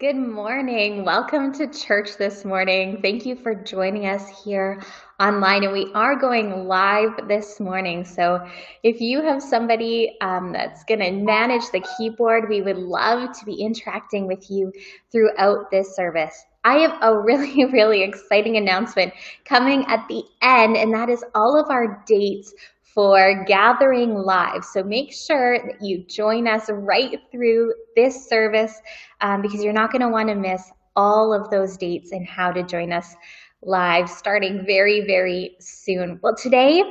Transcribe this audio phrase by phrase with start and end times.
[0.00, 1.04] Good morning.
[1.04, 2.98] Welcome to church this morning.
[3.00, 4.82] Thank you for joining us here
[5.20, 5.62] online.
[5.62, 8.04] And we are going live this morning.
[8.04, 8.44] So
[8.82, 13.44] if you have somebody um, that's going to manage the keyboard, we would love to
[13.44, 14.72] be interacting with you
[15.12, 16.44] throughout this service.
[16.64, 19.12] I have a really, really exciting announcement
[19.44, 22.52] coming at the end, and that is all of our dates
[22.94, 24.64] for gathering live.
[24.64, 28.80] So make sure that you join us right through this service
[29.20, 32.52] um, because you're not going to want to miss all of those dates and how
[32.52, 33.16] to join us
[33.62, 36.20] live starting very, very soon.
[36.22, 36.82] Well, today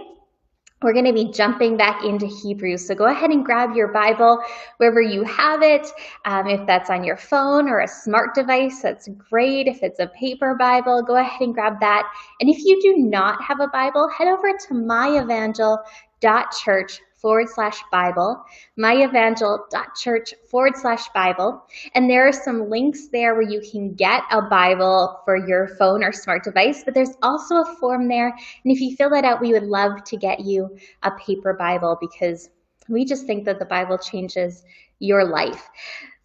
[0.83, 2.85] we're going to be jumping back into Hebrews.
[2.85, 4.43] So go ahead and grab your Bible
[4.77, 5.87] wherever you have it.
[6.25, 9.67] Um, if that's on your phone or a smart device, that's great.
[9.67, 12.11] If it's a paper Bible, go ahead and grab that.
[12.39, 18.43] And if you do not have a Bible, head over to myevangel.church forward slash Bible,
[18.77, 21.63] myevangel.church forward slash Bible.
[21.95, 26.03] And there are some links there where you can get a Bible for your phone
[26.03, 28.27] or smart device, but there's also a form there.
[28.27, 31.97] And if you fill that out, we would love to get you a paper Bible
[32.01, 32.49] because
[32.89, 34.65] we just think that the Bible changes
[34.99, 35.69] your life.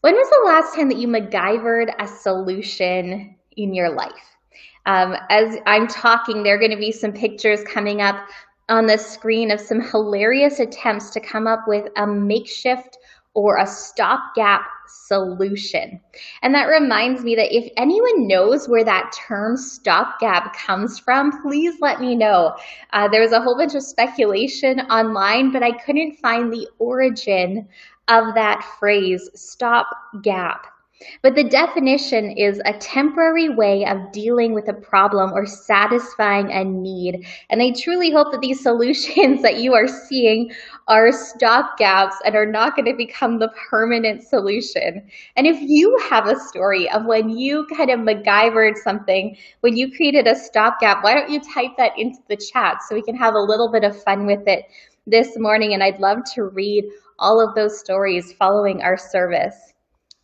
[0.00, 4.36] When was the last time that you MacGyvered a solution in your life?
[4.86, 8.26] Um, as I'm talking, there are going to be some pictures coming up
[8.68, 12.98] on the screen of some hilarious attempts to come up with a makeshift
[13.34, 16.00] or a stopgap solution.
[16.42, 21.76] And that reminds me that if anyone knows where that term stopgap comes from, please
[21.80, 22.56] let me know.
[22.92, 27.68] Uh, there was a whole bunch of speculation online, but I couldn't find the origin
[28.08, 30.66] of that phrase, stopgap.
[31.22, 36.64] But the definition is a temporary way of dealing with a problem or satisfying a
[36.64, 37.24] need.
[37.50, 40.50] And I truly hope that these solutions that you are seeing
[40.88, 45.08] are stopgaps and are not going to become the permanent solution.
[45.36, 49.94] And if you have a story of when you kind of MacGyvered something, when you
[49.94, 53.34] created a stopgap, why don't you type that into the chat so we can have
[53.34, 54.64] a little bit of fun with it
[55.06, 55.74] this morning?
[55.74, 56.84] And I'd love to read
[57.20, 59.74] all of those stories following our service.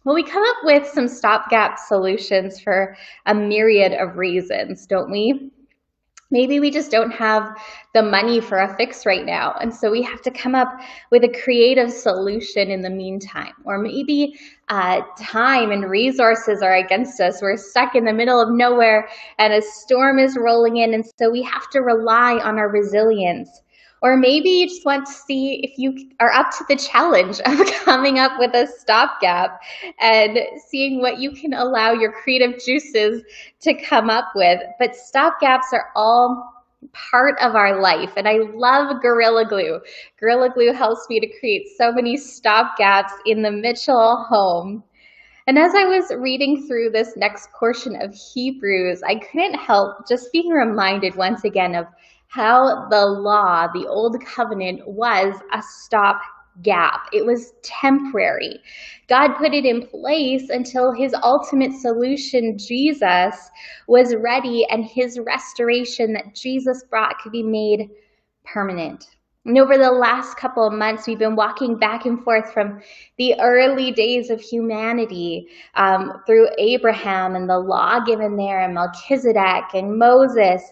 [0.04, 5.50] Well, we come up with some stopgap solutions for a myriad of reasons, don't we?
[6.30, 7.56] Maybe we just don't have
[7.94, 9.54] the money for a fix right now.
[9.60, 10.68] And so we have to come up
[11.10, 13.52] with a creative solution in the meantime.
[13.64, 14.34] Or maybe
[14.68, 17.40] uh, time and resources are against us.
[17.40, 19.08] We're stuck in the middle of nowhere
[19.38, 20.92] and a storm is rolling in.
[20.92, 23.62] And so we have to rely on our resilience
[24.04, 27.58] or maybe you just want to see if you are up to the challenge of
[27.84, 29.58] coming up with a stopgap
[29.98, 33.22] and seeing what you can allow your creative juices
[33.60, 34.60] to come up with.
[34.78, 36.52] But stopgaps are all
[36.92, 38.12] part of our life.
[38.14, 39.80] And I love Gorilla Glue.
[40.20, 44.84] Gorilla Glue helps me to create so many stopgaps in the Mitchell home.
[45.46, 50.30] And as I was reading through this next portion of Hebrews, I couldn't help just
[50.30, 51.86] being reminded once again of
[52.28, 56.20] how the law, the old covenant, was a stop
[56.62, 57.08] gap.
[57.12, 58.60] It was temporary.
[59.08, 63.50] God put it in place until his ultimate solution, Jesus,
[63.88, 67.90] was ready and his restoration that Jesus brought could be made
[68.44, 69.08] permanent.
[69.46, 72.80] And over the last couple of months, we've been walking back and forth from
[73.18, 79.74] the early days of humanity um, through Abraham and the law given there, and Melchizedek
[79.74, 80.62] and Moses,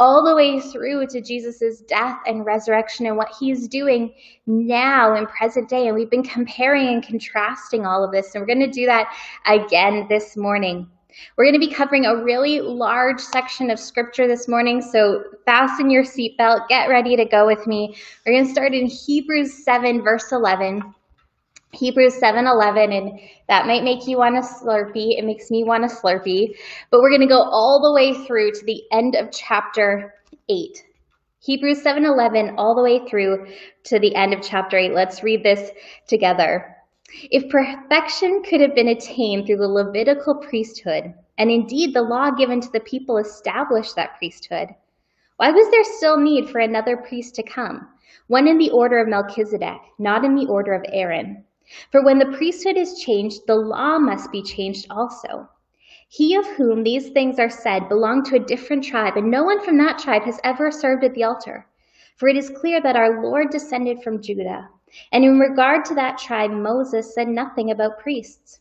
[0.00, 4.12] all the way through to Jesus' death and resurrection and what he's doing
[4.46, 5.86] now in present day.
[5.86, 8.34] And we've been comparing and contrasting all of this.
[8.34, 9.14] And we're going to do that
[9.46, 10.88] again this morning.
[11.36, 15.90] We're going to be covering a really large section of scripture this morning, so fasten
[15.90, 17.96] your seatbelt, get ready to go with me.
[18.24, 20.94] We're going to start in Hebrews 7, verse 11.
[21.72, 25.16] Hebrews 7:11 and that might make you want a slurpee.
[25.18, 26.56] It makes me want a slurpee.
[26.90, 30.14] But we're going to go all the way through to the end of chapter
[30.48, 30.84] 8.
[31.38, 33.46] Hebrews 7:11 all the way through
[33.84, 34.92] to the end of chapter 8.
[34.92, 35.70] Let's read this
[36.06, 36.76] together.
[37.30, 42.60] If perfection could have been attained through the Levitical priesthood, and indeed the law given
[42.60, 44.68] to the people established that priesthood,
[45.38, 47.88] why was there still need for another priest to come,
[48.26, 51.44] one in the order of Melchizedek, not in the order of Aaron?
[51.92, 55.48] For when the priesthood is changed, the law must be changed also.
[56.08, 59.60] He of whom these things are said belonged to a different tribe, and no one
[59.60, 61.66] from that tribe has ever served at the altar.
[62.16, 64.68] For it is clear that our Lord descended from Judah.
[65.12, 68.60] And in regard to that tribe, Moses said nothing about priests.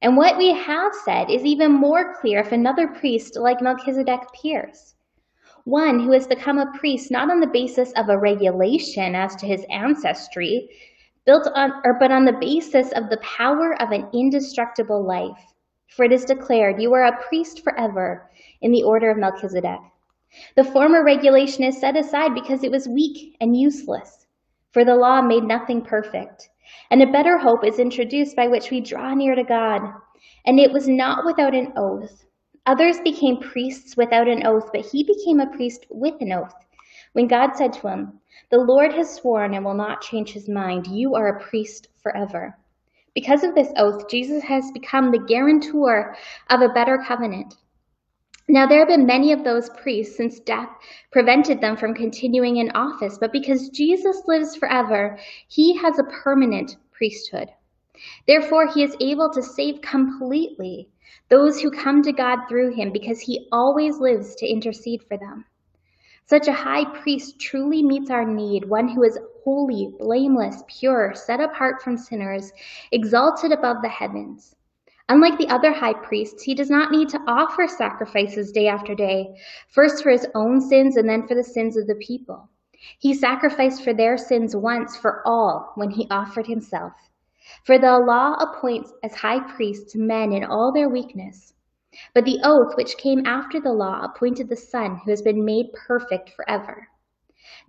[0.00, 4.94] And what we have said is even more clear if another priest like Melchizedek appears.
[5.64, 9.46] One who has become a priest not on the basis of a regulation as to
[9.46, 10.70] his ancestry,
[11.28, 15.52] built on or but on the basis of the power of an indestructible life.
[15.94, 18.30] For it is declared, You are a priest forever
[18.62, 19.80] in the order of Melchizedek.
[20.56, 24.26] The former regulation is set aside because it was weak and useless,
[24.72, 26.48] for the law made nothing perfect.
[26.90, 29.82] And a better hope is introduced by which we draw near to God.
[30.46, 32.24] And it was not without an oath.
[32.64, 36.54] Others became priests without an oath, but he became a priest with an oath.
[37.12, 38.20] When God said to him,
[38.50, 42.56] The Lord has sworn and will not change his mind, you are a priest forever.
[43.14, 46.16] Because of this oath, Jesus has become the guarantor
[46.50, 47.54] of a better covenant.
[48.50, 50.70] Now, there have been many of those priests since death
[51.12, 55.18] prevented them from continuing in office, but because Jesus lives forever,
[55.48, 57.50] he has a permanent priesthood.
[58.26, 60.88] Therefore, he is able to save completely
[61.28, 65.44] those who come to God through him because he always lives to intercede for them.
[66.28, 71.40] Such a high priest truly meets our need, one who is holy, blameless, pure, set
[71.40, 72.52] apart from sinners,
[72.92, 74.54] exalted above the heavens.
[75.08, 79.40] Unlike the other high priests, he does not need to offer sacrifices day after day,
[79.70, 82.50] first for his own sins and then for the sins of the people.
[82.98, 86.92] He sacrificed for their sins once for all when he offered himself.
[87.64, 91.54] For the law appoints as high priests men in all their weakness.
[92.14, 95.72] But the oath which came after the law appointed the Son who has been made
[95.72, 96.88] perfect forever.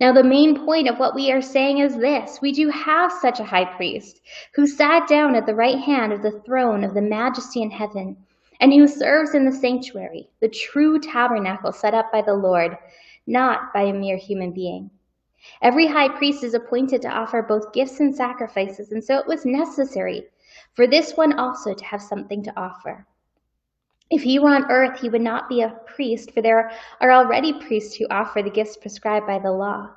[0.00, 3.40] Now, the main point of what we are saying is this we do have such
[3.40, 4.20] a high priest
[4.54, 8.16] who sat down at the right hand of the throne of the majesty in heaven
[8.60, 12.76] and who serves in the sanctuary, the true tabernacle set up by the Lord,
[13.26, 14.90] not by a mere human being.
[15.62, 19.46] Every high priest is appointed to offer both gifts and sacrifices, and so it was
[19.46, 20.26] necessary
[20.74, 23.06] for this one also to have something to offer.
[24.10, 27.52] If he were on earth, he would not be a priest, for there are already
[27.52, 29.90] priests who offer the gifts prescribed by the law.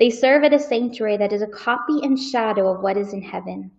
[0.00, 3.22] They serve at a sanctuary that is a copy and shadow of what is in
[3.22, 3.70] heaven.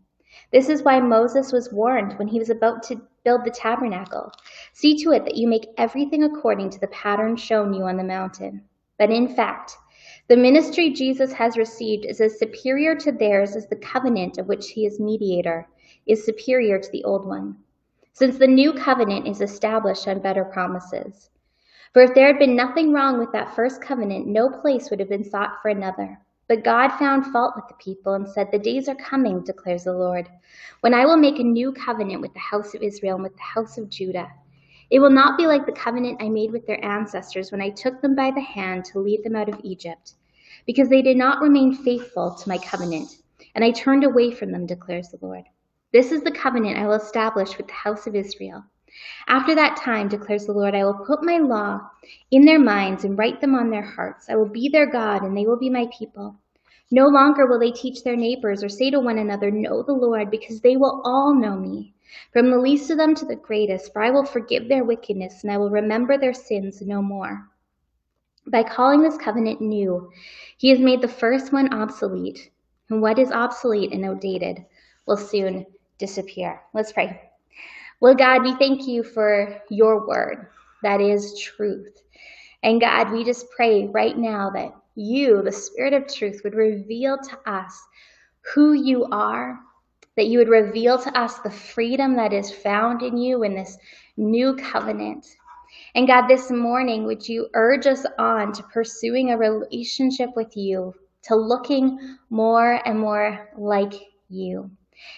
[0.51, 4.31] This is why Moses was warned when he was about to build the tabernacle
[4.71, 8.03] See to it that you make everything according to the pattern shown you on the
[8.03, 8.63] mountain.
[8.97, 9.77] But in fact,
[10.29, 14.69] the ministry Jesus has received is as superior to theirs as the covenant of which
[14.69, 15.67] he is mediator
[16.07, 17.57] is superior to the old one
[18.13, 21.29] since the new covenant is established on better promises.
[21.93, 25.10] For if there had been nothing wrong with that first covenant, no place would have
[25.10, 26.20] been sought for another.
[26.48, 29.93] But God found fault with the people and said, The days are coming, declares the
[29.93, 30.29] Lord,
[30.82, 33.41] when I will make a new covenant with the house of Israel and with the
[33.41, 34.29] house of Judah.
[34.91, 38.01] It will not be like the covenant I made with their ancestors when I took
[38.01, 40.13] them by the hand to lead them out of Egypt,
[40.67, 43.17] because they did not remain faithful to my covenant,
[43.55, 45.46] and I turned away from them, declares the Lord.
[45.93, 48.63] This is the covenant I will establish with the house of Israel.
[49.27, 51.81] After that time, declares the Lord, I will put my law
[52.31, 54.27] in their minds and write them on their hearts.
[54.27, 56.35] I will be their God, and they will be my people.
[56.89, 60.31] No longer will they teach their neighbors or say to one another, Know the Lord,
[60.31, 61.93] because they will all know me,
[62.31, 65.51] from the least of them to the greatest, for I will forgive their wickedness, and
[65.51, 67.47] I will remember their sins no more.
[68.47, 70.12] By calling this covenant new,
[70.57, 72.50] he has made the first one obsolete,
[72.89, 74.65] and what is obsolete and outdated
[75.05, 75.67] will soon
[76.03, 76.60] disappear.
[76.74, 77.22] Let's pray.
[78.01, 80.48] Well, God, we thank you for your word
[80.83, 81.98] that is truth.
[82.62, 87.17] And God, we just pray right now that you, the Spirit of truth, would reveal
[87.17, 87.81] to us
[88.53, 89.57] who you are,
[90.17, 93.77] that you would reveal to us the freedom that is found in you in this
[94.17, 95.25] new covenant.
[95.95, 100.93] And God, this morning, would you urge us on to pursuing a relationship with you,
[101.24, 103.93] to looking more and more like
[104.27, 104.69] you?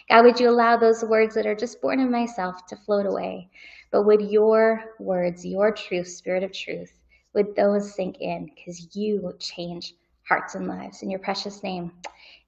[0.09, 3.49] God, would you allow those words that are just born of myself to float away?
[3.91, 6.91] But would your words, your truth, spirit of truth,
[7.33, 8.49] would those sink in?
[8.55, 9.93] Because you change
[10.27, 11.01] hearts and lives.
[11.03, 11.91] In your precious name,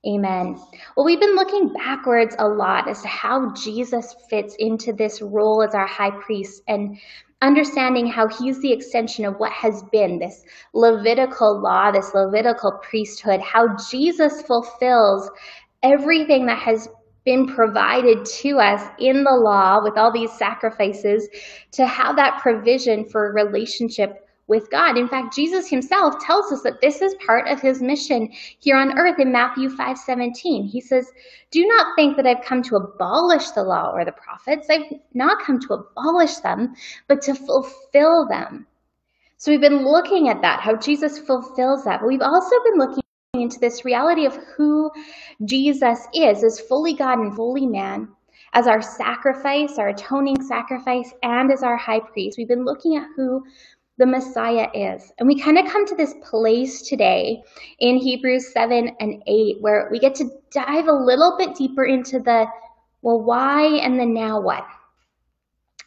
[0.06, 0.60] amen.
[0.96, 5.62] Well, we've been looking backwards a lot as to how Jesus fits into this role
[5.64, 6.98] as our high priest and
[7.42, 13.42] understanding how he's the extension of what has been this Levitical law, this Levitical priesthood,
[13.42, 15.30] how Jesus fulfills
[15.84, 16.90] everything that has
[17.28, 21.28] been provided to us in the law with all these sacrifices
[21.74, 24.98] to have that provision for relationship with God.
[24.98, 28.98] In fact, Jesus himself tells us that this is part of his mission here on
[28.98, 30.68] earth in Matthew 5 17.
[30.68, 31.12] He says,
[31.52, 34.68] Do not think that I've come to abolish the law or the prophets.
[34.70, 36.76] I've not come to abolish them,
[37.10, 38.68] but to fulfill them.
[39.36, 42.00] So we've been looking at that, how Jesus fulfills that.
[42.00, 43.04] But we've also been looking
[43.42, 44.92] into this reality of who
[45.46, 48.10] Jesus is as fully God and fully man,
[48.54, 52.38] as our sacrifice, our atoning sacrifice, and as our high priest.
[52.38, 53.44] We've been looking at who
[53.98, 55.12] the Messiah is.
[55.18, 57.42] And we kind of come to this place today
[57.80, 62.20] in Hebrews 7 and 8 where we get to dive a little bit deeper into
[62.20, 62.46] the
[63.02, 64.68] well, why and the now what.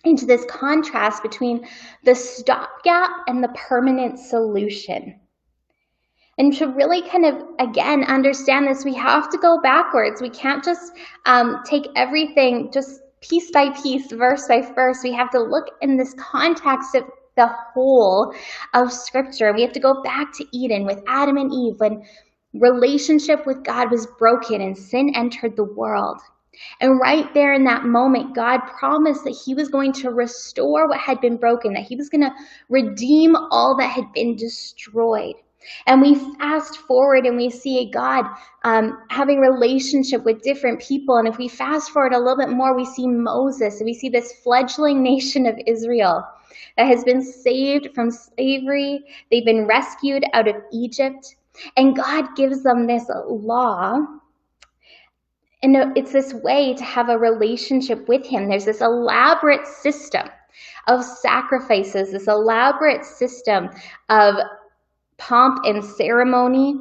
[0.05, 1.67] into this contrast between
[2.05, 5.21] the stopgap and the permanent solution.
[6.41, 10.23] And to really kind of, again, understand this, we have to go backwards.
[10.23, 10.93] We can't just
[11.27, 15.03] um, take everything just piece by piece, verse by verse.
[15.05, 17.05] We have to look in this context of
[17.37, 18.35] the whole
[18.73, 19.53] of Scripture.
[19.53, 22.05] We have to go back to Eden with Adam and Eve when
[22.55, 26.23] relationship with God was broken and sin entered the world.
[26.81, 31.01] And right there in that moment, God promised that He was going to restore what
[31.01, 32.35] had been broken, that He was going to
[32.71, 35.35] redeem all that had been destroyed.
[35.87, 38.25] And we fast forward and we see God
[38.65, 41.17] um, having relationship with different people.
[41.17, 44.09] And if we fast forward a little bit more, we see Moses and we see
[44.09, 46.25] this fledgling nation of Israel
[46.77, 49.05] that has been saved from slavery.
[49.31, 51.37] They've been rescued out of Egypt.
[51.77, 53.99] And God gives them this law.
[55.63, 58.49] And it's this way to have a relationship with Him.
[58.49, 60.27] There's this elaborate system
[60.89, 63.69] of sacrifices, this elaborate system
[64.09, 64.37] of
[65.21, 66.75] pomp and ceremony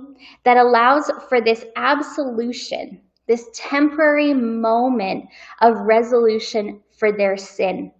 [0.46, 5.26] that allows for this absolution, this temporary moment
[5.62, 7.92] of resolution for their sin.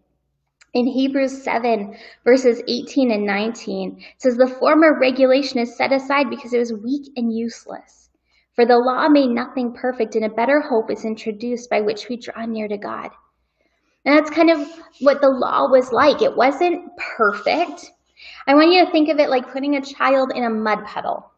[0.74, 6.30] In Hebrews 7, verses 18 and 19, it says, The former regulation is set aside
[6.30, 8.10] because it was weak and useless.
[8.54, 12.18] For the law made nothing perfect, and a better hope is introduced by which we
[12.18, 13.10] draw near to God.
[14.06, 14.68] And that's kind of
[15.02, 16.22] what the law was like.
[16.22, 17.92] It wasn't perfect,
[18.48, 21.32] I want you to think of it like putting a child in a mud puddle.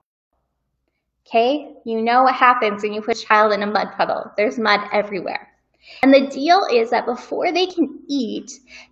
[1.27, 1.73] Okay?
[1.85, 4.31] You know what happens when you put a child in a mud puddle.
[4.37, 5.47] There's mud everywhere.
[6.03, 8.51] And the deal is that before they can eat,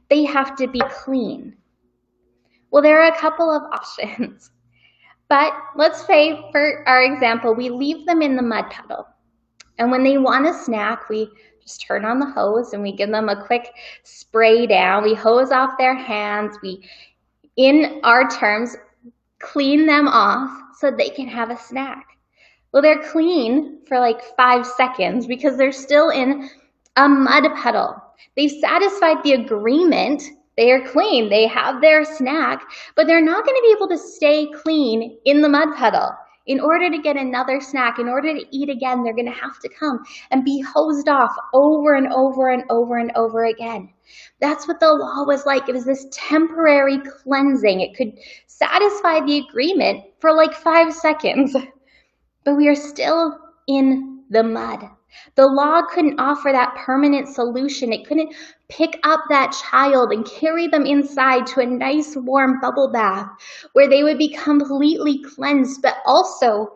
[0.10, 1.56] they have to be clean.
[2.72, 4.52] Well, there are a couple of options.
[5.28, 9.08] But let's say, for our example, we leave them in the mud puddle.
[9.78, 11.30] And when they want a snack, we
[11.62, 13.72] just turn on the hose and we give them a quick
[14.04, 15.04] spray down.
[15.04, 16.58] We hose off their hands.
[16.64, 16.84] We
[17.60, 18.78] in our terms,
[19.40, 20.50] clean them off
[20.80, 22.06] so they can have a snack.
[22.72, 26.50] Well, they're clean for like five seconds because they're still in
[26.96, 28.02] a mud puddle.
[28.38, 30.24] They've satisfied the agreement.
[30.56, 31.30] They are clean.
[31.30, 32.62] They have their snack,
[32.96, 36.12] but they're not going to be able to stay clean in the mud puddle.
[36.46, 39.60] In order to get another snack, in order to eat again, they're going to have
[39.60, 43.90] to come and be hosed off over and over and over and over again.
[44.40, 45.70] That's what the law was like.
[45.70, 47.82] It was this temporary cleansing.
[47.82, 48.18] It could
[48.48, 51.56] satisfy the agreement for like five seconds,
[52.46, 54.90] but we are still in the mud.
[55.36, 57.92] The law couldn't offer that permanent solution.
[57.92, 58.34] It couldn't
[58.68, 63.30] pick up that child and carry them inside to a nice warm bubble bath
[63.74, 66.74] where they would be completely cleansed, but also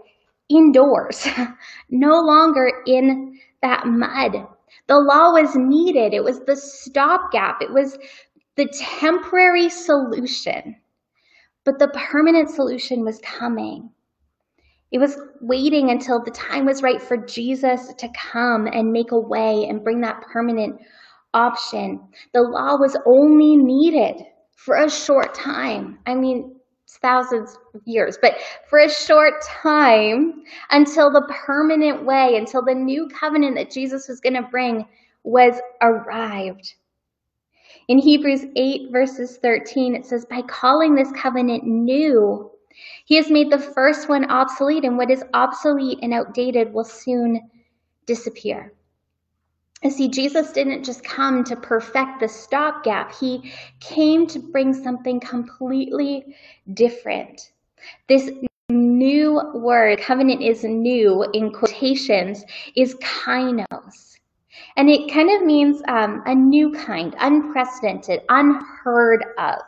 [0.49, 1.27] indoors,
[1.89, 4.47] no longer in that mud.
[4.87, 6.13] The law was needed.
[6.13, 7.61] It was the stopgap.
[7.61, 7.97] It was
[8.55, 8.67] the
[8.99, 10.75] temporary solution.
[11.63, 13.89] But the permanent solution was coming.
[14.93, 19.19] It was waiting until the time was right for Jesus to come and make a
[19.19, 20.79] way and bring that permanent
[21.33, 21.99] option.
[22.31, 24.23] The law was only needed
[24.55, 25.97] for a short time.
[26.05, 26.55] I mean,
[27.01, 28.35] thousands of years, but
[28.69, 34.19] for a short time until the permanent way, until the new covenant that Jesus was
[34.19, 34.85] going to bring
[35.23, 36.75] was arrived.
[37.87, 42.52] In Hebrews 8, verses 13, it says, By calling this covenant new,
[43.05, 47.49] he has made the first one obsolete, and what is obsolete and outdated will soon
[48.05, 48.73] disappear.
[49.83, 53.51] You see, Jesus didn't just come to perfect the stopgap, he
[53.81, 56.35] came to bring something completely
[56.73, 57.51] different.
[58.07, 58.31] This
[58.69, 64.17] new word, covenant is new in quotations, is kainos.
[64.77, 69.61] And it kind of means um, a new kind, unprecedented, unheard of.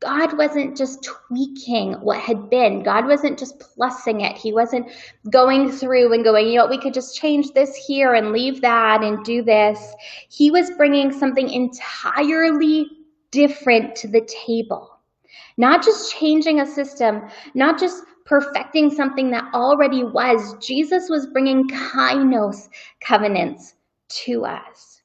[0.00, 2.82] God wasn't just tweaking what had been.
[2.82, 4.36] God wasn't just plussing it.
[4.36, 4.90] He wasn't
[5.28, 9.02] going through and going, you know, we could just change this here and leave that
[9.02, 9.94] and do this.
[10.30, 12.86] He was bringing something entirely
[13.30, 14.98] different to the table.
[15.58, 20.56] Not just changing a system, not just perfecting something that already was.
[20.64, 22.68] Jesus was bringing kainos
[23.00, 23.74] covenants
[24.08, 25.02] to us.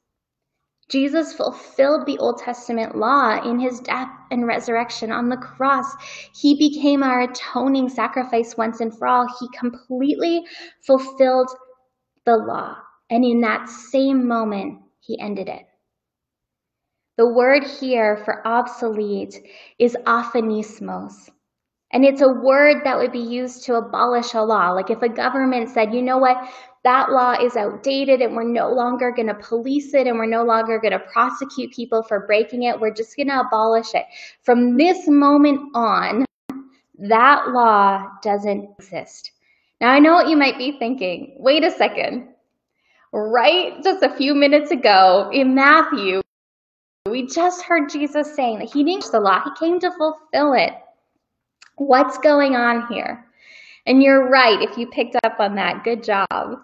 [0.88, 5.86] Jesus fulfilled the Old Testament law in his death and resurrection on the cross.
[6.34, 9.28] He became our atoning sacrifice once and for all.
[9.40, 10.44] He completely
[10.86, 11.50] fulfilled
[12.26, 12.76] the law.
[13.10, 15.66] And in that same moment, he ended it.
[17.18, 19.40] The word here for obsolete
[19.80, 21.30] is aphanismos.
[21.94, 24.72] And it's a word that would be used to abolish a law.
[24.72, 26.36] Like if a government said, you know what,
[26.86, 30.44] that law is outdated and we're no longer going to police it and we're no
[30.44, 32.80] longer going to prosecute people for breaking it.
[32.80, 34.06] We're just going to abolish it.
[34.44, 36.26] From this moment on,
[37.00, 39.32] that law doesn't exist.
[39.82, 41.36] Now, I know what you might be thinking.
[41.40, 42.30] Wait a second.
[43.12, 46.22] Right just a few minutes ago in Matthew,
[47.10, 50.74] we just heard Jesus saying that he didn't the law, he came to fulfill it.
[51.78, 53.26] What's going on here?
[53.88, 55.84] And you're right if you picked up on that.
[55.84, 56.60] Good job.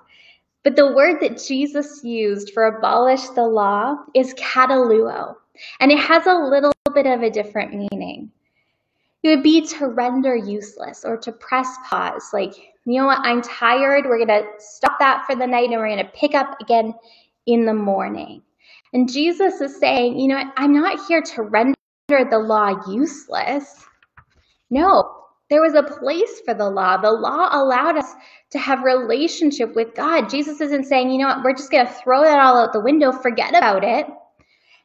[0.63, 5.35] But the word that Jesus used for abolish the law is kataluo,
[5.79, 8.31] and it has a little bit of a different meaning.
[9.23, 12.53] It would be to render useless or to press pause, like,
[12.85, 15.89] you know what, I'm tired, we're going to stop that for the night and we're
[15.89, 16.93] going to pick up again
[17.45, 18.41] in the morning.
[18.93, 21.75] And Jesus is saying, you know what, I'm not here to render
[22.09, 23.85] the law useless.
[24.69, 25.20] No,
[25.51, 26.95] there was a place for the law.
[26.95, 28.13] The law allowed us
[28.51, 30.29] to have relationship with God.
[30.29, 32.79] Jesus isn't saying, you know what, we're just going to throw that all out the
[32.79, 34.07] window, forget about it.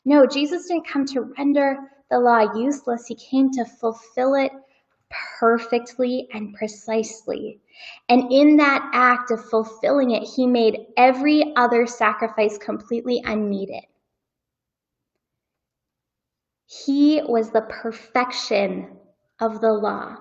[0.05, 1.77] No, Jesus didn't come to render
[2.11, 3.07] the law useless.
[3.07, 4.51] He came to fulfill it
[5.39, 7.61] perfectly and precisely.
[8.09, 13.85] And in that act of fulfilling it, he made every other sacrifice completely unneeded.
[16.67, 18.97] He was the perfection
[19.39, 20.17] of the law.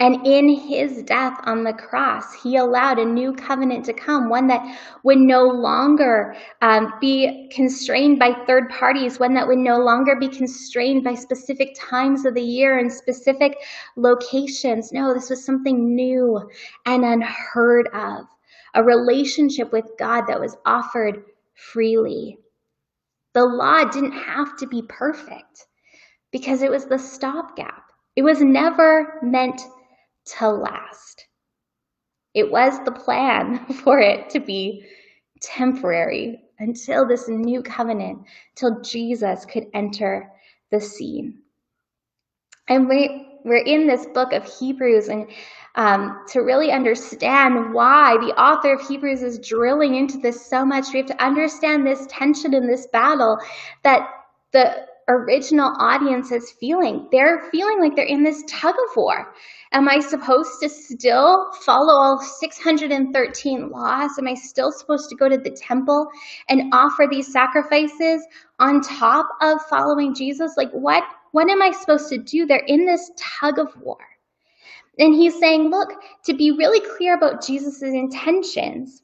[0.00, 4.46] And in his death on the cross, he allowed a new covenant to come, one
[4.46, 10.14] that would no longer um, be constrained by third parties, one that would no longer
[10.14, 13.56] be constrained by specific times of the year and specific
[13.96, 14.92] locations.
[14.92, 16.48] No, this was something new
[16.86, 18.26] and unheard of,
[18.74, 22.38] a relationship with God that was offered freely.
[23.34, 25.66] The law didn't have to be perfect
[26.30, 27.82] because it was the stopgap.
[28.14, 29.60] It was never meant
[30.38, 31.26] to last.
[32.34, 34.84] It was the plan for it to be
[35.40, 38.18] temporary until this new covenant,
[38.56, 40.30] till Jesus could enter
[40.70, 41.38] the scene.
[42.68, 45.30] And we, we're in this book of Hebrews, and
[45.76, 50.86] um, to really understand why the author of Hebrews is drilling into this so much,
[50.92, 53.38] we have to understand this tension in this battle
[53.84, 54.08] that
[54.52, 57.08] the original audience is feeling.
[57.10, 59.34] They're feeling like they're in this tug of war.
[59.72, 64.10] Am I supposed to still follow all 613 laws?
[64.18, 66.08] Am I still supposed to go to the temple
[66.48, 68.26] and offer these sacrifices
[68.58, 70.54] on top of following Jesus?
[70.56, 72.46] Like what what am I supposed to do?
[72.46, 73.98] They're in this tug of war.
[74.98, 75.90] And he's saying, look,
[76.24, 79.02] to be really clear about Jesus' intentions,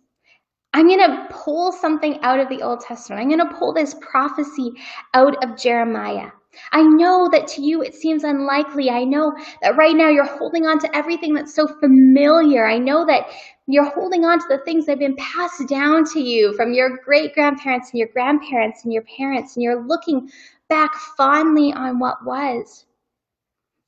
[0.75, 3.23] I'm going to pull something out of the Old Testament.
[3.23, 4.73] I'm going to pull this prophecy
[5.15, 6.31] out of Jeremiah.
[6.73, 8.91] I know that to you it seems unlikely.
[8.91, 9.33] I know
[9.63, 12.67] that right now you're holding on to everything that's so familiar.
[12.67, 13.27] I know that
[13.69, 16.99] you're holding on to the things that have been passed down to you from your
[17.05, 20.29] great grandparents and your grandparents and your parents, and you're looking
[20.69, 22.85] back fondly on what was.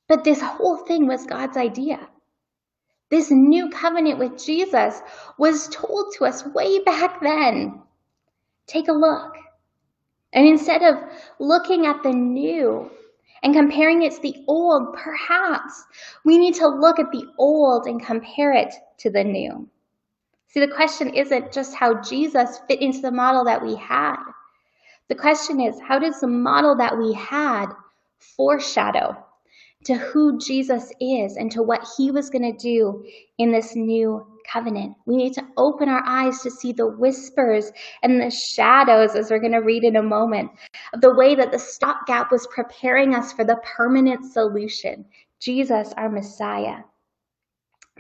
[0.08, 2.08] But this whole thing was God's idea.
[3.10, 5.00] This new covenant with Jesus
[5.38, 7.80] was told to us way back then.
[8.66, 9.34] Take a look.
[10.32, 10.96] And instead of
[11.38, 12.90] looking at the new
[13.42, 15.84] and comparing it to the old, perhaps
[16.24, 19.68] we need to look at the old and compare it to the new.
[20.48, 24.16] See, the question isn't just how Jesus fit into the model that we had.
[25.08, 27.66] The question is, how does the model that we had
[28.18, 29.16] foreshadow
[29.86, 33.04] to who Jesus is and to what he was going to do
[33.38, 34.96] in this new covenant.
[35.06, 37.70] We need to open our eyes to see the whispers
[38.02, 40.50] and the shadows, as we're going to read in a moment,
[40.92, 45.04] of the way that the stopgap was preparing us for the permanent solution
[45.40, 46.78] Jesus, our Messiah.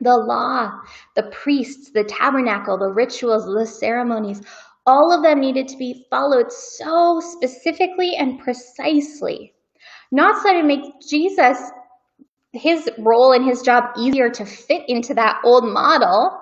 [0.00, 0.70] The law,
[1.14, 4.40] the priests, the tabernacle, the rituals, the ceremonies,
[4.86, 9.52] all of them needed to be followed so specifically and precisely
[10.10, 11.58] not so to make Jesus,
[12.52, 16.38] his role and his job easier to fit into that old model.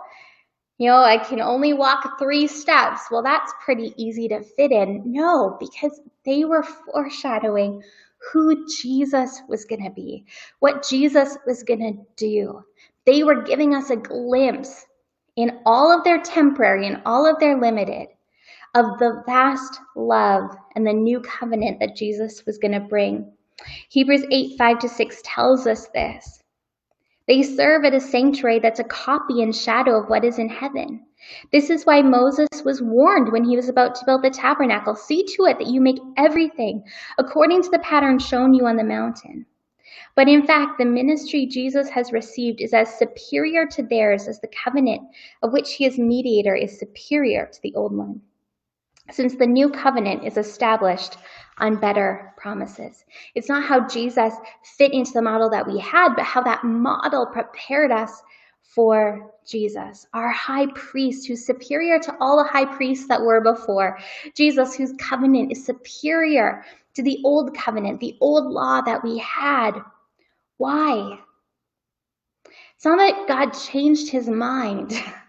[0.79, 3.03] You know, I can only walk three steps.
[3.11, 5.03] Well, that's pretty easy to fit in.
[5.07, 7.83] No, because they were foreshadowing
[8.33, 10.25] who Jesus was going to be,
[10.61, 12.63] what Jesus was going to do.
[13.07, 14.87] They were giving us a glimpse
[15.37, 18.09] in all of their temporary and all of their limited
[18.75, 23.33] of the vast love and the new covenant that Jesus was going to bring.
[23.89, 26.43] Hebrews 8 5 to 6 tells us this.
[27.27, 31.07] They serve at a sanctuary that's a copy and shadow of what is in heaven.
[31.53, 35.25] This is why Moses was warned when he was about to build the tabernacle see
[35.37, 36.85] to it that you make everything
[37.17, 39.47] according to the pattern shown you on the mountain.
[40.17, 44.49] But in fact, the ministry Jesus has received is as superior to theirs as the
[44.49, 45.03] covenant
[45.43, 48.21] of which he is mediator is superior to the old one.
[49.11, 51.17] Since the new covenant is established
[51.59, 53.05] on better promises.
[53.35, 54.35] It's not how Jesus
[54.77, 58.23] fit into the model that we had, but how that model prepared us
[58.63, 63.99] for Jesus, our high priest who's superior to all the high priests that were before.
[64.35, 66.65] Jesus, whose covenant is superior
[66.95, 69.73] to the old covenant, the old law that we had.
[70.57, 71.19] Why?
[72.77, 74.93] It's not that God changed his mind.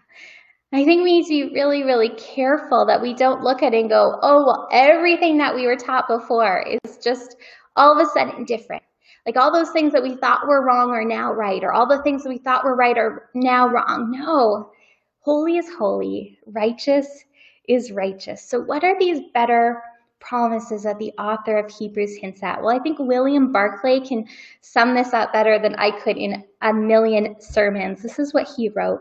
[0.72, 3.80] I think we need to be really, really careful that we don't look at it
[3.80, 7.36] and go, oh, well, everything that we were taught before is just
[7.76, 8.82] all of a sudden different.
[9.24, 12.02] Like all those things that we thought were wrong are now right, or all the
[12.02, 14.10] things that we thought were right are now wrong.
[14.10, 14.72] No,
[15.20, 17.24] holy is holy, righteous
[17.68, 18.42] is righteous.
[18.42, 19.82] So, what are these better
[20.20, 22.60] promises that the author of Hebrews hints at?
[22.60, 24.26] Well, I think William Barclay can
[24.60, 28.02] sum this up better than I could in a million sermons.
[28.02, 29.00] This is what he wrote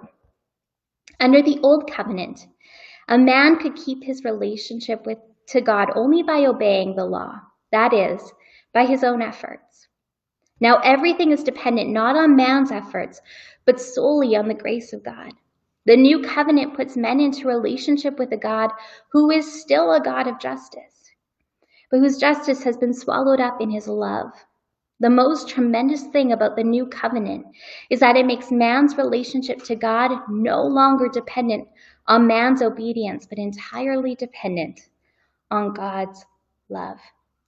[1.20, 2.48] Under the Old Covenant,
[3.08, 7.39] a man could keep his relationship with, to God only by obeying the law,
[7.72, 8.34] that is,
[8.74, 9.88] by his own efforts.
[10.60, 13.22] Now everything is dependent not on man's efforts,
[13.65, 15.34] but solely on the grace of God.
[15.86, 18.72] The new covenant puts men into relationship with a God
[19.12, 21.12] who is still a God of justice,
[21.91, 24.32] but whose justice has been swallowed up in his love.
[25.02, 27.48] The most tremendous thing about the new covenant
[27.90, 31.68] is that it makes man's relationship to God no longer dependent
[32.08, 34.80] on man's obedience, but entirely dependent
[35.52, 36.26] on God's
[36.70, 36.98] love.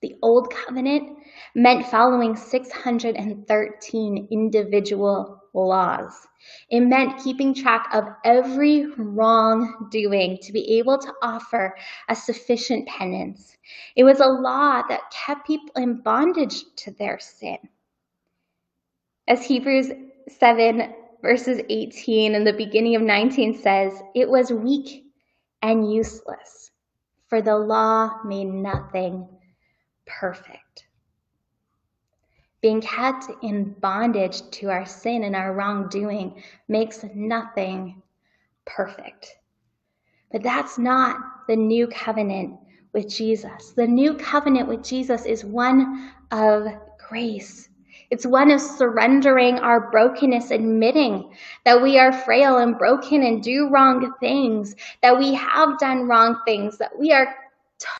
[0.01, 1.17] The Old Covenant
[1.55, 6.27] meant following 613 individual laws.
[6.69, 11.75] It meant keeping track of every wrongdoing to be able to offer
[12.09, 13.57] a sufficient penance.
[13.95, 17.57] It was a law that kept people in bondage to their sin.
[19.27, 19.91] As Hebrews
[20.29, 25.03] 7, verses 18 and the beginning of 19 says, it was weak
[25.61, 26.71] and useless,
[27.27, 29.27] for the law made nothing
[30.05, 30.66] perfect.
[32.61, 38.01] Being kept in bondage to our sin and our wrongdoing makes nothing
[38.65, 39.35] perfect.
[40.31, 41.17] But that's not
[41.47, 42.59] the new covenant
[42.93, 43.71] with Jesus.
[43.71, 46.67] The new covenant with Jesus is one of
[47.07, 47.69] grace.
[48.09, 51.33] It's one of surrendering our brokenness, admitting
[51.65, 56.39] that we are frail and broken and do wrong things, that we have done wrong
[56.45, 57.35] things, that we are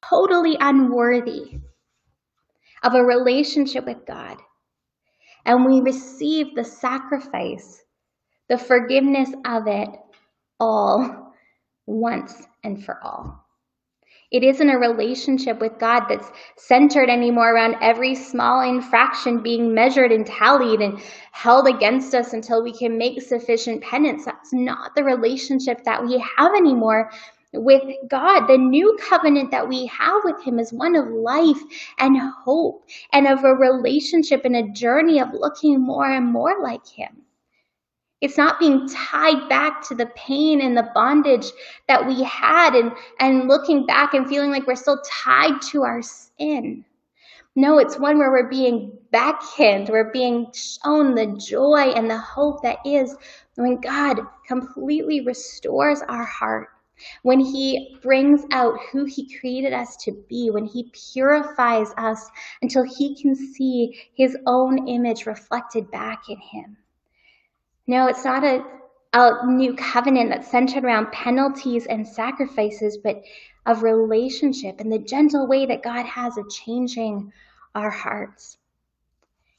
[0.02, 1.60] totally unworthy
[2.84, 4.38] of a relationship with God.
[5.46, 7.84] And we receive the sacrifice,
[8.50, 9.90] the forgiveness of it
[10.60, 11.34] all
[11.86, 13.44] once and for all.
[14.30, 20.12] It isn't a relationship with God that's centered anymore around every small infraction being measured
[20.12, 21.00] and tallied and
[21.32, 24.26] held against us until we can make sufficient penance.
[24.26, 27.10] That's not the relationship that we have anymore
[27.58, 28.48] with God.
[28.48, 31.62] The new covenant that we have with Him is one of life
[32.00, 36.88] and hope and of a relationship and a journey of looking more and more like
[36.88, 37.24] Him.
[38.20, 41.46] It's not being tied back to the pain and the bondage
[41.88, 46.02] that we had and, and looking back and feeling like we're still tied to our
[46.02, 46.84] sin.
[47.56, 52.62] No, it's one where we're being backhand, we're being shown the joy and the hope
[52.64, 53.16] that is
[53.56, 56.70] when God completely restores our heart
[57.24, 62.30] when He brings out who He created us to be, when He purifies us
[62.62, 66.78] until He can see His own image reflected back in Him.
[67.88, 68.64] No, it's not a,
[69.14, 73.22] a new covenant that's centered around penalties and sacrifices, but
[73.66, 77.32] of relationship and the gentle way that God has of changing
[77.76, 78.58] our hearts.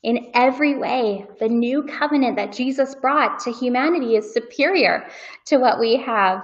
[0.03, 5.09] In every way, the new covenant that Jesus brought to humanity is superior
[5.46, 6.42] to what we have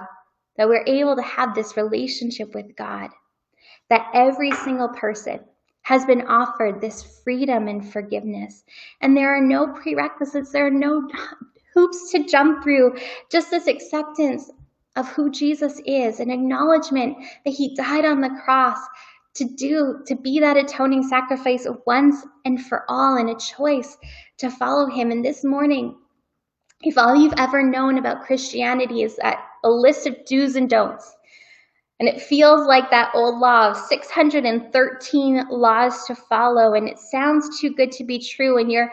[0.57, 3.09] that we're able to have this relationship with God,
[3.89, 5.39] that every single person
[5.81, 8.63] has been offered this freedom and forgiveness.
[9.01, 11.07] And there are no prerequisites, there are no
[11.73, 12.97] hoops to jump through,
[13.31, 14.49] just this acceptance
[14.95, 18.79] of who Jesus is, an acknowledgement that he died on the cross
[19.35, 23.97] to do, to be that atoning sacrifice once and for all, and a choice
[24.37, 25.11] to follow him.
[25.11, 25.97] And this morning,
[26.81, 31.13] if all you've ever known about Christianity is that a list of do's and don'ts.
[31.99, 37.59] And it feels like that old law of 613 laws to follow, and it sounds
[37.59, 38.57] too good to be true.
[38.57, 38.91] And you're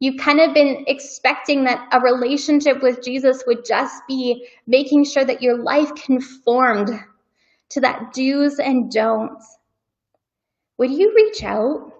[0.00, 5.24] you've kind of been expecting that a relationship with Jesus would just be making sure
[5.24, 6.90] that your life conformed
[7.70, 9.58] to that do's and don'ts.
[10.78, 11.92] Would you reach out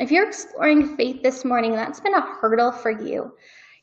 [0.00, 3.32] If you're exploring faith this morning, that's been a hurdle for you.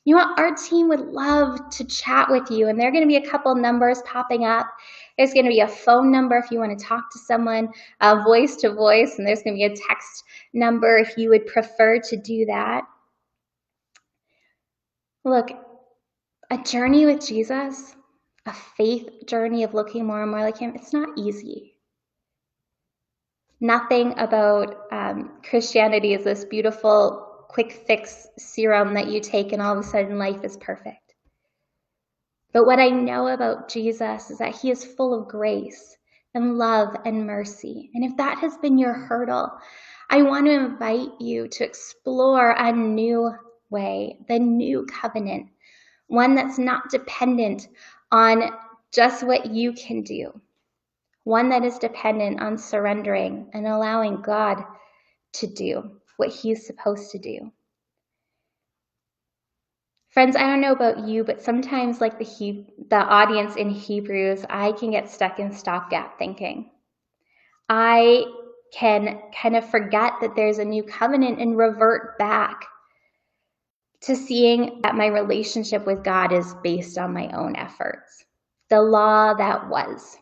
[0.03, 0.39] You know what?
[0.39, 3.29] Our team would love to chat with you, and there are going to be a
[3.29, 4.67] couple numbers popping up.
[5.17, 8.23] There's going to be a phone number if you want to talk to someone, uh,
[8.23, 11.99] voice to voice, and there's going to be a text number if you would prefer
[11.99, 12.83] to do that.
[15.23, 15.51] Look,
[16.49, 17.95] a journey with Jesus,
[18.47, 21.75] a faith journey of looking more and more like Him, it's not easy.
[23.59, 29.73] Nothing about um, Christianity is this beautiful, quick fix serum that you take and all
[29.73, 31.15] of a sudden life is perfect.
[32.53, 35.97] But what I know about Jesus is that He is full of grace
[36.33, 37.89] and love and mercy.
[37.93, 39.51] And if that has been your hurdle,
[40.09, 43.31] I want to invite you to explore a new
[43.69, 45.47] way, the new covenant,
[46.07, 47.67] one that's not dependent
[48.11, 48.51] on
[48.93, 50.39] just what you can do,
[51.23, 54.63] one that is dependent on surrendering and allowing God
[55.33, 57.51] to do what He's supposed to do.
[60.11, 64.45] Friends, I don't know about you, but sometimes, like the he- the audience in Hebrews,
[64.49, 66.69] I can get stuck in stopgap thinking.
[67.69, 68.25] I
[68.73, 72.65] can kind of forget that there's a new covenant and revert back
[74.01, 78.25] to seeing that my relationship with God is based on my own efforts.
[78.69, 80.17] The law that was.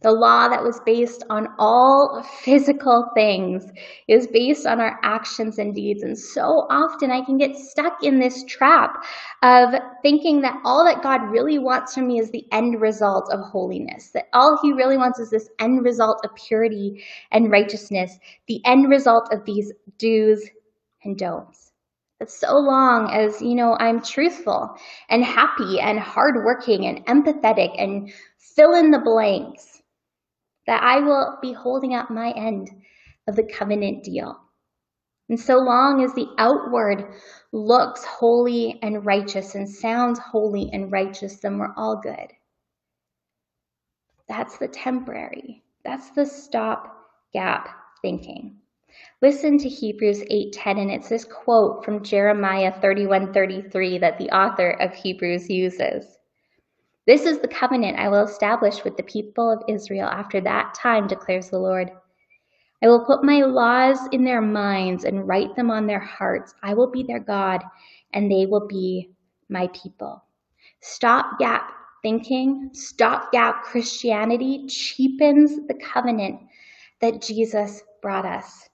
[0.00, 3.66] The law that was based on all physical things
[4.06, 6.02] is based on our actions and deeds.
[6.02, 8.94] And so often I can get stuck in this trap
[9.42, 13.40] of thinking that all that God really wants from me is the end result of
[13.40, 18.60] holiness, that all He really wants is this end result of purity and righteousness, the
[18.64, 20.48] end result of these do's
[21.04, 21.72] and don'ts
[22.18, 24.76] But so long as you know i'm truthful
[25.08, 29.77] and happy and hardworking and empathetic and fill in the blanks
[30.68, 32.70] that i will be holding up my end
[33.26, 34.40] of the covenant deal.
[35.28, 37.04] And so long as the outward
[37.52, 42.32] looks holy and righteous and sounds holy and righteous then we're all good.
[44.28, 45.62] That's the temporary.
[45.84, 46.94] That's the stop
[47.32, 47.68] gap
[48.02, 48.56] thinking.
[49.20, 54.94] Listen to Hebrews 8:10 and it's this quote from Jeremiah 31:33 that the author of
[54.94, 56.17] Hebrews uses.
[57.08, 61.06] This is the covenant I will establish with the people of Israel after that time
[61.06, 61.90] declares the Lord.
[62.82, 66.52] I will put my laws in their minds and write them on their hearts.
[66.62, 67.64] I will be their God
[68.12, 69.08] and they will be
[69.48, 70.22] my people.
[70.80, 76.38] Stop gap thinking, stop gap Christianity cheapens the covenant
[77.00, 78.68] that Jesus brought us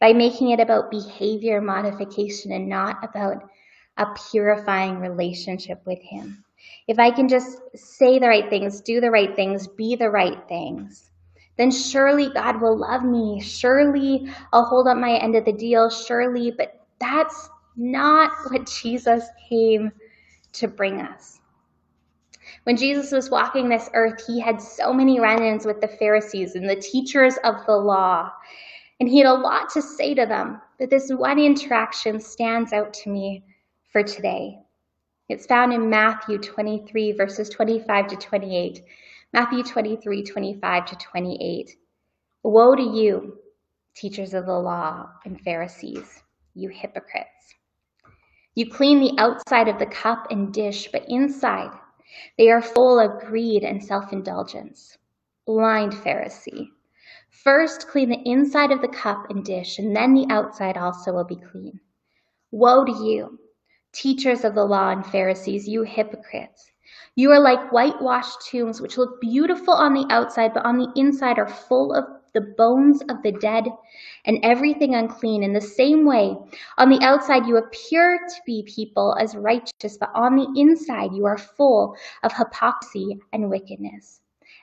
[0.00, 3.42] by making it about behavior modification and not about
[3.96, 6.44] a purifying relationship with Him.
[6.88, 10.38] If I can just say the right things, do the right things, be the right
[10.48, 11.10] things,
[11.56, 13.40] then surely God will love me.
[13.40, 15.90] Surely I'll hold up my end of the deal.
[15.90, 19.92] Surely, but that's not what Jesus came
[20.52, 21.40] to bring us.
[22.64, 26.54] When Jesus was walking this earth, he had so many run ins with the Pharisees
[26.54, 28.30] and the teachers of the law.
[29.00, 32.92] And he had a lot to say to them, but this one interaction stands out
[32.94, 33.44] to me
[33.92, 34.58] for today.
[35.28, 38.82] It's found in Matthew 23, verses 25 to 28.
[39.32, 41.76] Matthew 23, 25 to 28.
[42.42, 43.38] Woe to you,
[43.94, 46.22] teachers of the law and Pharisees,
[46.54, 47.54] you hypocrites!
[48.54, 51.70] You clean the outside of the cup and dish, but inside
[52.36, 54.98] they are full of greed and self indulgence.
[55.46, 56.68] Blind Pharisee.
[57.30, 61.24] First, clean the inside of the cup and dish, and then the outside also will
[61.24, 61.80] be clean.
[62.50, 63.38] Woe to you,
[63.92, 66.72] teachers of the law and Pharisees, you hypocrites!
[67.14, 71.38] You are like whitewashed tombs, which look beautiful on the outside, but on the inside
[71.38, 73.66] are full of the bones of the dead
[74.24, 75.42] and everything unclean.
[75.42, 76.34] In the same way,
[76.78, 81.26] on the outside you appear to be people as righteous, but on the inside you
[81.26, 84.20] are full of hypocrisy and wickedness.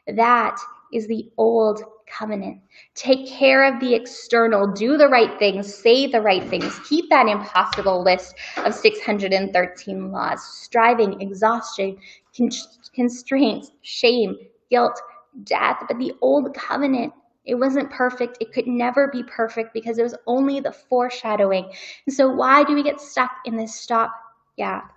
[0.08, 0.58] That
[0.92, 2.60] is the old covenant.
[2.96, 7.28] Take care of the external, do the right things, say the right things, keep that
[7.28, 11.98] impossible list of 613 laws, striving, exhaustion,
[12.36, 12.50] con-
[12.94, 14.36] constraints, shame,
[14.70, 15.00] guilt,
[15.44, 15.78] death.
[15.88, 17.14] But the old covenant,
[17.46, 18.38] it wasn't perfect.
[18.42, 21.72] It could never be perfect because it was only the foreshadowing.
[22.06, 24.12] And so, why do we get stuck in this stop
[24.58, 24.92] gap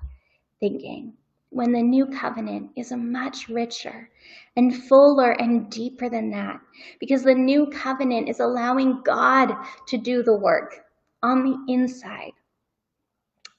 [0.60, 1.14] thinking?
[1.52, 4.08] When the new covenant is a much richer
[4.56, 6.58] and fuller and deeper than that
[6.98, 9.54] because the new covenant is allowing God
[9.88, 10.86] to do the work
[11.22, 12.32] on the inside,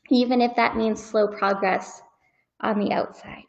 [0.09, 2.01] even if that means slow progress
[2.61, 3.43] on the outside.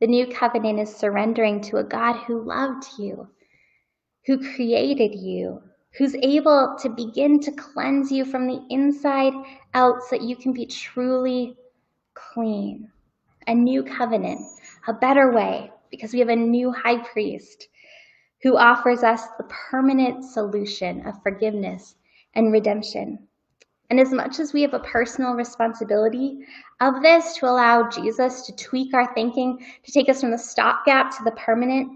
[0.00, 3.28] The new covenant is surrendering to a God who loved you,
[4.26, 5.62] who created you,
[5.96, 9.32] who's able to begin to cleanse you from the inside
[9.72, 11.56] out so that you can be truly
[12.14, 12.90] clean.
[13.48, 14.46] A new covenant,
[14.86, 17.66] a better way, because we have a new high priest
[18.42, 21.96] who offers us the permanent solution of forgiveness
[22.34, 23.26] and redemption.
[23.90, 26.40] And as much as we have a personal responsibility
[26.80, 31.10] of this to allow Jesus to tweak our thinking, to take us from the stopgap
[31.16, 31.90] to the permanent,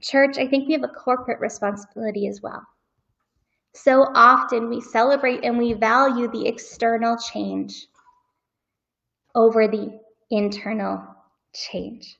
[0.00, 2.62] church, I think we have a corporate responsibility as well.
[3.72, 7.88] So often we celebrate and we value the external change
[9.34, 9.98] over the
[10.30, 11.04] internal
[11.54, 12.16] change.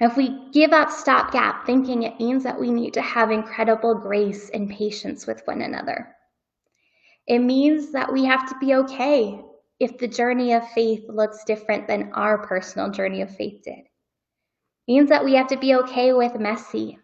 [0.00, 4.48] If we give up stopgap thinking, it means that we need to have incredible grace
[4.48, 6.14] and patience with one another.
[7.26, 9.40] It means that we have to be okay
[9.80, 13.78] if the journey of faith looks different than our personal journey of faith did.
[13.78, 13.88] It
[14.86, 16.90] means that we have to be okay with messy.
[16.90, 16.98] It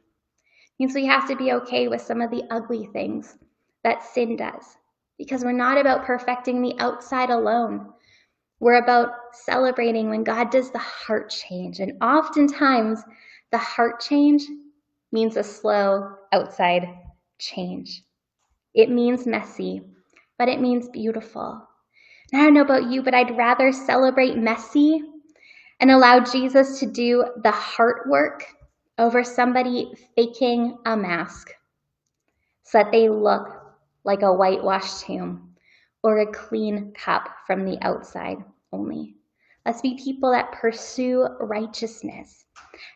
[0.79, 3.37] means we have to be okay with some of the ugly things
[3.83, 4.65] that sin does.
[5.19, 7.93] Because we're not about perfecting the outside alone.
[8.65, 11.81] We're about celebrating when God does the heart change.
[11.81, 13.03] And oftentimes,
[13.53, 14.43] the heart change
[15.13, 16.89] means a slow outside
[17.39, 18.03] change.
[18.73, 19.83] It means messy,
[20.39, 21.63] but it means beautiful.
[22.33, 25.03] And I don't know about you, but I'd rather celebrate messy
[25.79, 28.47] and allow Jesus to do the heart work
[28.97, 31.51] over somebody faking a mask
[32.63, 33.47] so that they look
[34.05, 35.55] like a whitewashed tomb
[36.03, 38.39] or a clean cup from the outside
[38.75, 39.15] only.
[39.65, 42.45] Let's be people that pursue righteousness,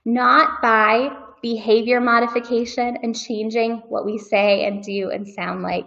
[0.04, 5.86] not by behavior modification and changing what we say and do and sound like,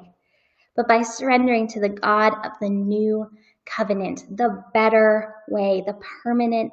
[0.75, 3.29] but by surrendering to the God of the new
[3.65, 6.71] covenant, the better way, the permanent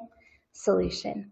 [0.53, 1.31] solution.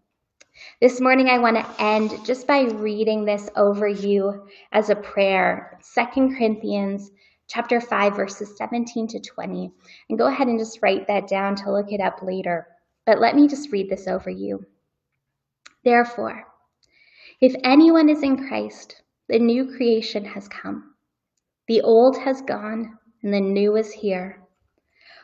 [0.82, 5.78] This morning, I want to end just by reading this over you as a prayer.
[5.82, 7.12] Second Corinthians
[7.48, 9.72] chapter 5, verses 17 to 20.
[10.10, 12.68] And go ahead and just write that down to look it up later.
[13.06, 14.66] But let me just read this over you.
[15.84, 16.44] Therefore,
[17.40, 20.94] if anyone is in Christ, the new creation has come.
[21.68, 24.42] The old has gone, and the new is here.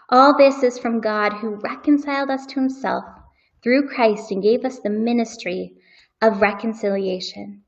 [0.09, 3.03] All this is from God who reconciled us to himself
[3.61, 5.73] through Christ and gave us the ministry
[6.21, 7.63] of reconciliation.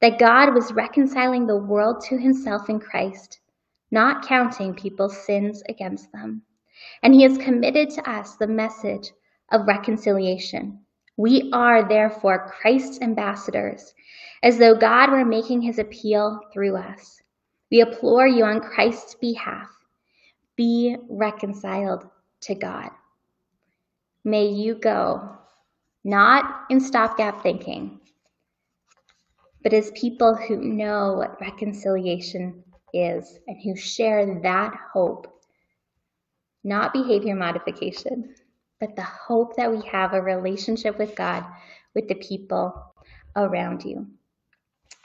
[0.00, 3.40] That God was reconciling the world to himself in Christ
[3.96, 6.42] not counting people's sins against them.
[7.02, 9.10] And he has committed to us the message
[9.52, 10.80] of reconciliation.
[11.16, 13.94] We are therefore Christ's ambassadors,
[14.42, 17.22] as though God were making his appeal through us.
[17.70, 19.70] We implore you on Christ's behalf
[20.56, 22.06] be reconciled
[22.42, 22.90] to God.
[24.24, 25.38] May you go,
[26.04, 27.98] not in stopgap thinking,
[29.62, 32.62] but as people who know what reconciliation
[32.92, 35.40] is and who share that hope.
[36.64, 38.34] Not behavior modification,
[38.80, 41.44] but the hope that we have a relationship with God,
[41.94, 42.94] with the people
[43.36, 44.06] around you.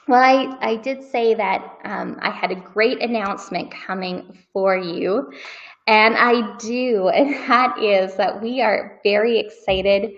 [0.07, 5.31] Well, I, I did say that um, I had a great announcement coming for you,
[5.87, 10.11] and I do, and that is that we are very excited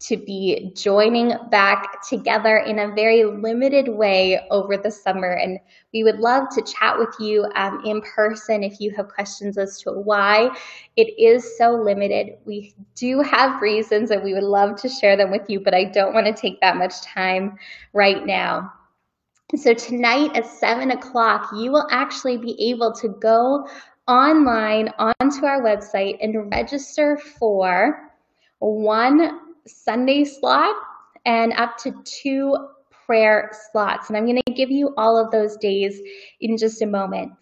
[0.00, 5.32] to be joining back together in a very limited way over the summer.
[5.32, 5.58] And
[5.92, 9.80] we would love to chat with you um, in person if you have questions as
[9.82, 10.56] to why
[10.96, 12.38] it is so limited.
[12.44, 15.84] We do have reasons and we would love to share them with you, but I
[15.84, 17.58] don't want to take that much time
[17.92, 18.72] right now.
[19.56, 23.66] So tonight at seven o'clock, you will actually be able to go
[24.06, 28.12] online onto our website and register for
[28.60, 30.74] one Sunday slot
[31.24, 32.56] and up to two
[33.06, 34.08] prayer slots.
[34.08, 36.00] And I'm going to give you all of those days
[36.40, 37.32] in just a moment.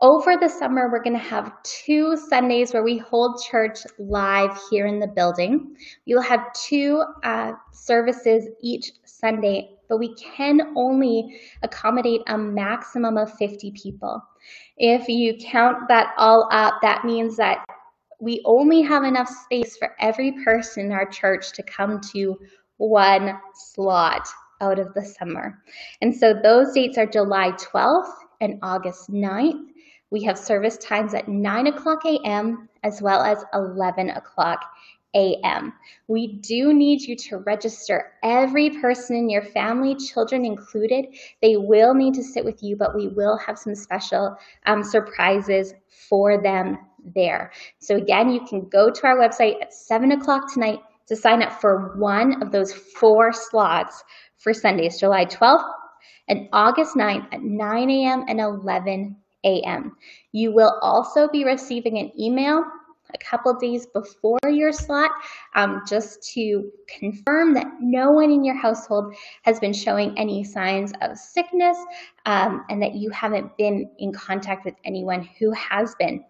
[0.00, 4.86] Over the summer, we're going to have two Sundays where we hold church live here
[4.86, 5.76] in the building.
[6.08, 13.32] Will have two uh, services each Sunday, but we can only accommodate a maximum of
[13.34, 14.20] 50 people.
[14.76, 17.64] If you count that all up, that means that
[18.22, 22.38] we only have enough space for every person in our church to come to
[22.76, 24.28] one slot
[24.60, 25.60] out of the summer.
[26.00, 29.66] And so those dates are July 12th and August 9th.
[30.12, 32.68] We have service times at 9 o'clock a.m.
[32.84, 34.60] as well as 11 o'clock
[35.14, 35.72] a.m.
[36.08, 41.06] We do need you to register every person in your family, children included.
[41.40, 44.36] They will need to sit with you, but we will have some special
[44.66, 45.74] um, surprises
[46.08, 46.78] for them
[47.14, 47.52] there.
[47.78, 51.60] So again, you can go to our website at seven o'clock tonight to sign up
[51.60, 54.02] for one of those four slots
[54.38, 55.68] for Sundays, July 12th
[56.28, 58.24] and August 9th at 9 a.m.
[58.28, 59.96] and 11 a.m.
[60.32, 62.64] You will also be receiving an email
[63.14, 65.10] a couple days before your slot
[65.54, 70.92] um, just to confirm that no one in your household has been showing any signs
[71.00, 71.76] of sickness
[72.26, 76.24] um, and that you haven't been in contact with anyone who has been.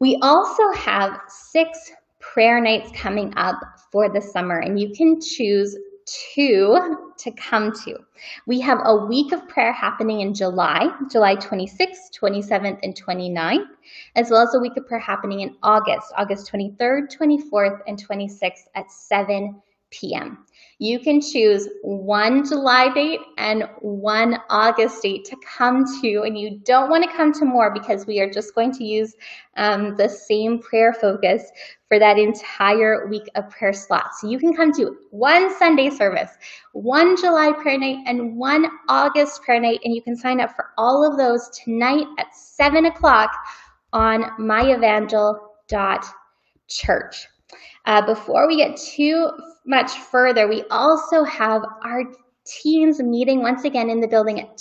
[0.00, 3.60] We also have six prayer nights coming up
[3.92, 5.76] for the summer, and you can choose
[6.06, 7.98] two to come to.
[8.46, 13.68] We have a week of prayer happening in July, July 26th, 27th, and 29th,
[14.16, 18.66] as well as a week of prayer happening in August, August 23rd, 24th, and 26th
[18.74, 19.60] at 7
[20.00, 20.44] p.m.
[20.78, 26.58] You can choose one July date and one August date to come to, and you
[26.64, 29.14] don't want to come to more because we are just going to use
[29.56, 31.44] um, the same prayer focus
[31.88, 34.20] for that entire week of prayer slots.
[34.20, 36.30] So you can come to one Sunday service,
[36.72, 40.70] one July prayer night, and one August prayer night, and you can sign up for
[40.76, 43.30] all of those tonight at 7 o'clock
[43.92, 47.26] on myevangel.church.
[47.86, 49.30] Uh, before we get too
[49.66, 52.04] much further, we also have our
[52.46, 54.60] teens meeting once again in the building at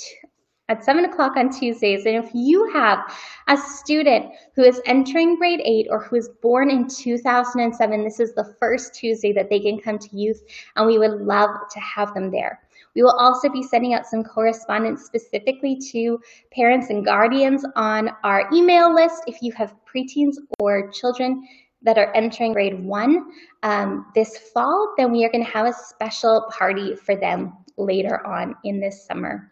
[0.70, 2.06] at 7 o'clock on Tuesdays.
[2.06, 3.00] And if you have
[3.48, 8.34] a student who is entering grade 8 or who is born in 2007, this is
[8.34, 10.42] the first Tuesday that they can come to youth,
[10.76, 12.62] and we would love to have them there.
[12.96, 16.20] We will also be sending out some correspondence specifically to
[16.52, 21.48] parents and guardians on our email list if you have preteens or children
[21.84, 23.32] that are entering grade one
[23.64, 28.26] um, this fall, then we are going to have a special party for them later
[28.26, 29.52] on in this summer.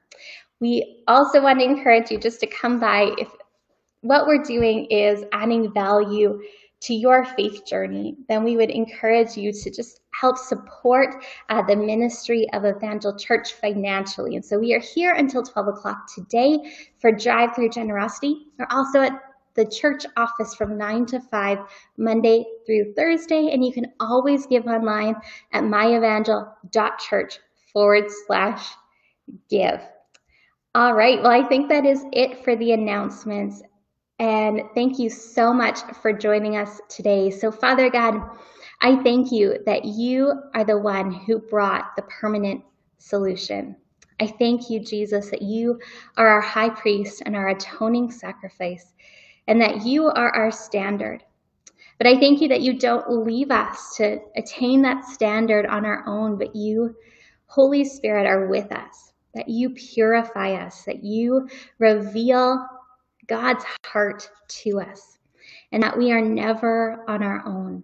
[0.60, 3.30] We also want to encourage you just to come by if
[4.02, 6.40] what we're doing is adding value
[6.82, 11.76] to your faith journey, then we would encourage you to just help support uh, the
[11.76, 14.36] ministry of Evangel Church financially.
[14.36, 18.48] And so we are here until 12 o'clock today for drive through generosity.
[18.58, 19.14] We're also at
[19.56, 21.60] the church office from 9 to 5,
[21.98, 23.50] Monday through Thursday.
[23.52, 25.16] And you can always give online
[25.54, 27.40] at myevangel.church
[27.74, 28.68] forward slash
[29.50, 29.82] give.
[30.74, 31.22] All right.
[31.22, 33.62] Well, I think that is it for the announcements.
[34.20, 37.32] And thank you so much for joining us today.
[37.32, 38.22] So, Father God,
[38.82, 42.64] I thank you that you are the one who brought the permanent
[43.00, 43.76] solution.
[44.20, 45.80] I thank you, Jesus, that you
[46.18, 48.94] are our high priest and our atoning sacrifice,
[49.48, 51.24] and that you are our standard.
[51.98, 56.04] But I thank you that you don't leave us to attain that standard on our
[56.08, 56.96] own, but you,
[57.46, 61.48] Holy Spirit, are with us that you purify us, that you
[61.80, 62.68] reveal
[63.28, 65.18] God's heart to us,
[65.72, 67.84] and that we are never on our own.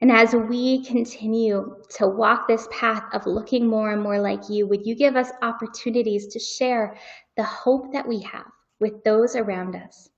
[0.00, 4.66] And as we continue to walk this path of looking more and more like you,
[4.66, 6.98] would you give us opportunities to share
[7.36, 8.50] the hope that we have
[8.80, 10.10] with those around us?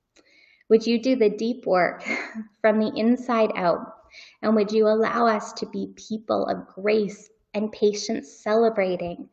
[0.68, 2.04] Would you do the deep work
[2.60, 3.94] from the inside out?
[4.42, 9.28] And would you allow us to be people of grace and patience, celebrating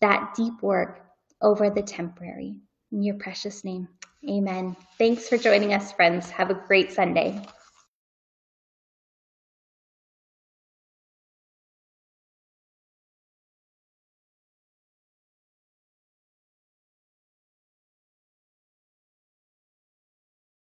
[0.00, 1.06] that deep work
[1.40, 2.56] over the temporary.
[2.92, 3.88] In your precious name,
[4.28, 4.76] amen.
[4.98, 6.28] Thanks for joining us, friends.
[6.30, 7.40] Have a great Sunday.